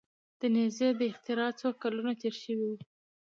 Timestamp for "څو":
1.59-1.69